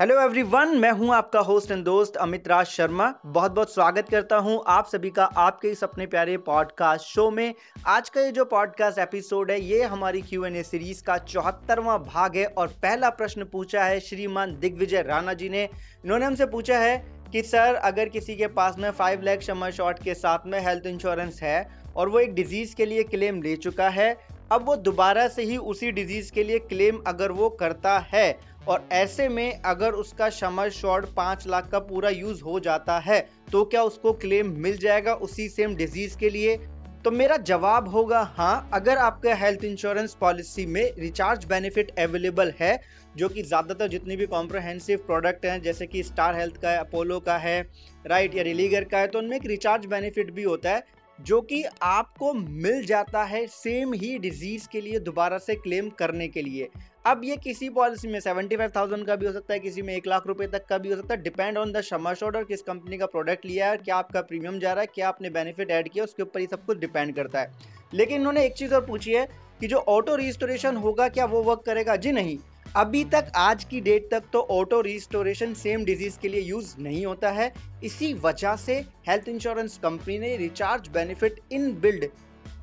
[0.00, 4.36] Hello everyone मैं हूँ आपका होस्ट एंड दोस्त अमित राज शर्मा। बहुत बहुत स्वागत करता
[4.36, 7.54] हूँ आप सभी का आपके इस अपने प्यारे पॉडकास्ट शो में।
[7.86, 11.98] आज का ये जो पॉडकास्ट एपिसोड है, ये हमारी क्यू एन ए सीरीज़ का चौहत्तरवां
[11.98, 16.78] भाग है और पहला प्रश्न पूछा है श्रीमान दिग्विजय राणा जी ने। इन्होंने हमसे पूछा
[16.78, 16.96] है
[17.32, 20.86] कि, सर, अगर किसी के पास में फाइव लैख शमर शॉर्ट के साथ में हेल्थ
[20.86, 24.16] इंश्योरेंस है और वो एक डिज़ीज़ के लिए क्लेम ले चुका है,
[24.52, 28.30] अब वो दोबारा से ही उसी डिज़ीज़ के लिए क्लेम अगर वो करता है
[28.68, 33.20] और ऐसे में अगर उसका शमर शॉर्ट पाँच लाख का पूरा यूज़ हो जाता है
[33.52, 36.56] तो क्या उसको क्लेम मिल जाएगा उसी सेम डिज़ीज़ के लिए?
[37.04, 42.80] तो मेरा जवाब होगा हाँ अगर आपका हेल्थ इंश्योरेंस पॉलिसी में रिचार्ज बेनिफिट अवेलेबल है,
[43.16, 47.18] जो कि ज़्यादातर जितनी भी कॉम्प्रहेंसिव प्रोडक्ट हैं, जैसे कि स्टार हेल्थ का है अपोलो
[47.20, 47.60] का है,
[48.04, 50.82] राइट, या रिलीगर का है तो उनमें एक रिचार्ज बेनिफिट भी होता है।
[51.20, 56.28] जो कि आपको मिल जाता है सेम ही डिज़ीज़ के लिए दोबारा से क्लेम करने
[56.28, 56.68] के लिए।
[57.06, 59.94] अब ये किसी पॉलिसी में सेवेंटी फाइव थाउज़ेंड का भी हो सकता है, किसी में
[59.94, 62.44] एक लाख रुपए तक का भी हो सकता है depend on the sum assured और
[62.44, 65.70] किस कंपनी का प्रोडक्ट लिया है, क्या आपका प्रीमियम जा रहा है, क्या आपने बेनिफिट
[65.70, 67.52] ऐड किया, उसके ऊपर ही सब कुछ डिपेंड करता है।
[67.94, 69.28] लेकिन उन्होंने एक चीज़ और पूछी है
[69.60, 71.96] कि जो ऑटो रिस्टोरेशन होगा, क्या वो वर्क करेगा?
[71.96, 72.38] जी नहीं।
[72.76, 77.04] अभी तक आज की डेट तक तो ऑटो रिस्टोरेशन सेम डिज़ीज़ के लिए यूज़ नहीं
[77.06, 77.52] होता है।
[77.84, 78.74] इसी वजह से
[79.08, 82.04] हेल्थ इंश्योरेंस कंपनी ने recharge benefit in build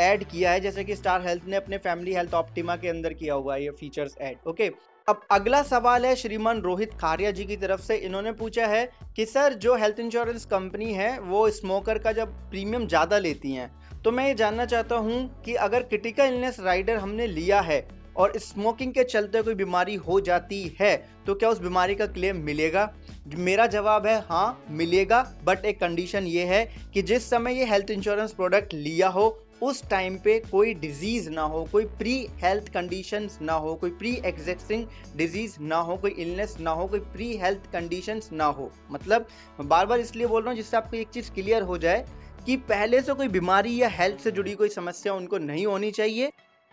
[0.02, 3.34] add किया है। जैसे कि स्टार हेल्थ ने अपने फैमिली हेल्थ ऑप्टिमा के अंदर किया
[3.34, 4.72] हुआ है, ये फीचर्स ऐड ओके
[5.08, 9.26] अब अगला सवाल है श्रीमान रोहित खारिया जी की तरफ़ से। इन्होंने पूछा है कि,
[9.26, 13.72] सर, जो हेल्थ इंश्योरेंस कंपनी है, वो स्मोकर का जब प्रीमियम ज़्यादा लेती हैं
[14.04, 17.80] तो मैं ये जानना चाहता हूँ कि अगर क्रिटिकल इलनेस राइडर हमने लिया है
[18.18, 20.96] और स्मोकिंग के चलते कोई बीमारी हो जाती है
[21.28, 22.90] तो क्या उस बीमारी का क्लेम मिलेगा?
[23.28, 27.92] मेरा जवाब है हाँ मिलेगा बट एक कंडीशन ये है कि जिस समय ये हेल्थ
[27.92, 29.28] इंश्योरेंस प्रोडक्ट लिया हो,
[29.64, 34.14] उस टाइम पे कोई डिज़ीज़ ना हो, कोई प्री हेल्थ कंडीशंस ना हो, कोई प्री
[34.26, 39.28] एग्जिस्टिंग डिज़ीज़ ना हो, कोई इलनेस ना हो, कोई प्री हेल्थ कंडीशंस ना हो। मतलब
[39.62, 42.06] बार बार इसलिए बोल रहा हूँ जिससे आपको एक चीज़ क्लियर हो जाए
[42.46, 46.32] कि पहले से कोई बीमारी या हेल्थ से जुड़ी कोई समस्या उनको नहीं होनी चाहिए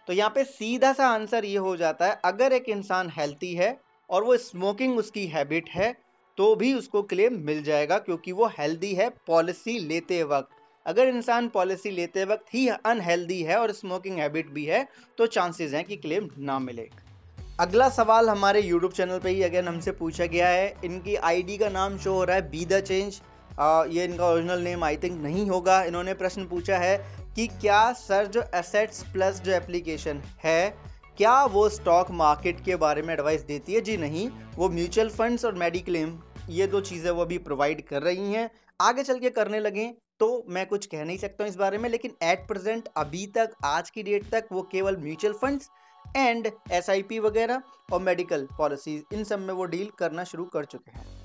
[0.09, 3.77] तो यहाँ पे सीधा सा आंसर ये हो जाता है, अगर एक इंसान हेल्थी है
[4.11, 5.95] और वो स्मोकिंग उसकी हैबिट है
[6.39, 10.57] तो भी उसको क्लेम मिल जाएगा क्योंकि वो हेल्दी है पॉलिसी लेते वक्त।
[10.87, 14.87] अगर इंसान पॉलिसी लेते वक्त ही अनहेल्दी है और स्मोकिंग हैबिट भी है
[15.19, 16.89] तो चांसेस हैं कि क्लेम ना मिले।
[17.61, 21.69] अगला सवाल हमारे यूट्यूब चैनल पे ही अगेन हमसे पूछा गया है। इनकी आईडी का
[21.71, 23.21] नाम शो हो रहा है बी द चेंज
[23.91, 26.97] ये इनका ओरिजिनल नेम आई थिंक नहीं होगा। इन्होंने प्रश्न पूछा है
[27.37, 30.75] कि क्या सर जो एसेट्स प्लस जो एप्लीकेशन है,
[31.19, 33.81] क्या वो स्टॉक मार्केट के बारे में एडवाइस देती है?
[33.81, 36.19] जी नहीं, वो म्यूचुअल फंड्स और मेडिक्लेम
[36.51, 38.51] ये दो चीज़ें वो अभी प्रोवाइड कर रही हैं।
[38.81, 41.89] आगे चल के करने लगे तो मैं कुछ कह नहीं सकता हूँ इस बारे में,
[41.89, 45.71] लेकिन एट प्रेजेंट अभी तक, आज की डेट तक, वो केवल म्यूचुअल फंड्स
[46.17, 47.63] एंड एसआईपी वगैरह
[47.93, 51.24] और मेडिकल पॉलिसीज़ इन सब में वो डील करना शुरू कर चुके हैं।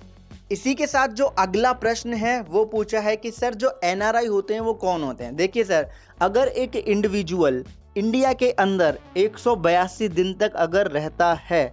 [0.51, 4.53] इसी के साथ जो अगला प्रश्न है, वो पूछा है कि, सर, जो एनआरआई होते
[4.53, 5.35] हैं, वो कौन होते हैं?
[5.35, 5.87] देखिए, सर,
[6.21, 7.63] अगर एक इंडिविजुअल
[7.97, 11.67] इंडिया के अंदर एक सौ बयासी दिन तक अगर रहता है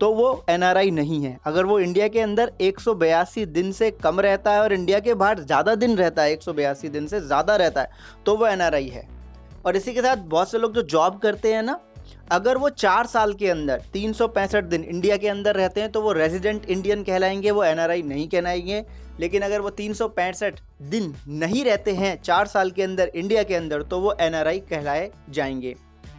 [0.00, 3.90] तो वो एनआरआई नहीं है। अगर वो इंडिया के अंदर एक सौ बयासी दिन से
[3.92, 7.06] कम रहता है और इंडिया के बाहर ज़्यादा दिन रहता है, एक सौ बयासी दिन
[7.06, 7.88] से ज़्यादा रहता है
[8.26, 9.06] तो वो एनआरआई है।
[9.66, 11.78] और इसी के साथ बहुत से लोग जो जॉब करते हैं ना
[12.32, 15.90] अगर वो चार साल के अंदर, तीन सौ पैंसठ दिन इंडिया के अंदर रहते हैं
[15.92, 18.84] तो वो रेजिडेंट इंडियन कहलाएँगे, वो एनआरआई नहीं कहलाएँगे।
[19.20, 23.42] लेकिन अगर वो तीन सौ पैंसठ दिन नहीं रहते हैं, चार साल के अंदर इंडिया
[23.42, 25.74] के अंदर तो वो एनआरआई कहलाए जाएँगे।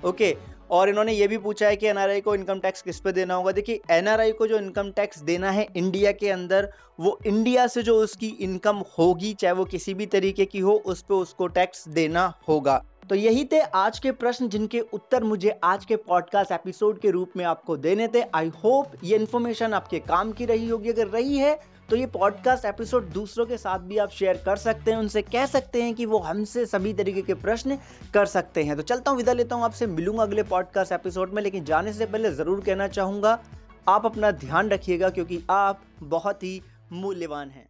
[0.05, 0.35] ओके,
[0.71, 3.51] और इन्होंने ये भी पूछा है कि एनआरआई को इनकम टैक्स किस पे देना होगा।
[3.51, 6.69] देखिए एनआरआई को जो इनकम टैक्स देना है इंडिया के अंदर,
[6.99, 11.01] वो इंडिया से जो उसकी इनकम होगी, चाहे वो किसी भी तरीके की हो, उस
[11.01, 15.84] पर उसको टैक्स देना होगा। तो यही थे आज के प्रश्न जिनके उत्तर मुझे आज
[15.85, 20.31] के पॉडकास्ट एपिसोड के रूप में आपको देने थे। आई होप ये इन्फॉर्मेशन आपके काम
[20.31, 21.53] की रही होगी। अगर रही है
[21.90, 25.46] तो ये पॉडकास्ट एपिसोड दूसरों के साथ भी आप शेयर कर सकते हैं। उनसे कह
[25.46, 27.78] सकते हैं कि वो हमसे सभी तरीके के प्रश्न
[28.13, 31.41] कर सकते हैं। तो चलता हूँ, विदा लेता हूँ आपसे। मिलूँगा अगले पॉडकास्ट एपिसोड में।
[31.44, 33.40] लेकिन जाने से पहले ज़रूर कहना चाहूँगा,
[33.88, 37.67] आप अपना ध्यान रखिएगा क्योंकि आप बहुत ही मूल्यवान हैं।